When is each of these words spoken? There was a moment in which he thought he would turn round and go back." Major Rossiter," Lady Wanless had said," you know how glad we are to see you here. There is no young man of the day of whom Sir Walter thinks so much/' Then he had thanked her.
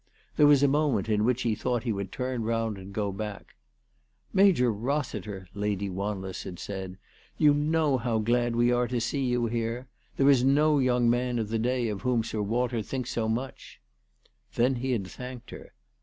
There 0.35 0.47
was 0.47 0.63
a 0.63 0.67
moment 0.67 1.09
in 1.09 1.25
which 1.25 1.43
he 1.43 1.53
thought 1.53 1.83
he 1.83 1.91
would 1.93 2.11
turn 2.11 2.41
round 2.41 2.79
and 2.79 2.91
go 2.91 3.11
back." 3.11 3.53
Major 4.33 4.73
Rossiter," 4.73 5.47
Lady 5.53 5.91
Wanless 5.91 6.41
had 6.41 6.57
said," 6.57 6.97
you 7.43 7.53
know 7.53 7.99
how 7.99 8.17
glad 8.17 8.55
we 8.55 8.71
are 8.71 8.87
to 8.87 8.99
see 8.99 9.23
you 9.23 9.45
here. 9.45 9.85
There 10.17 10.27
is 10.31 10.43
no 10.43 10.79
young 10.79 11.07
man 11.07 11.37
of 11.37 11.49
the 11.49 11.59
day 11.59 11.87
of 11.87 12.01
whom 12.01 12.23
Sir 12.23 12.41
Walter 12.41 12.81
thinks 12.81 13.11
so 13.11 13.29
much/' 13.29 13.77
Then 14.55 14.77
he 14.77 14.91
had 14.93 15.05
thanked 15.05 15.51
her. 15.51 15.71